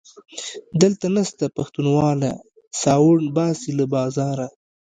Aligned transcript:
دلته 0.81 1.05
نسته 1.15 1.43
پښتونواله- 1.57 2.31
ساوڼ 2.81 3.17
باسي 3.35 3.71
له 3.79 3.85
بازاره 3.95 4.47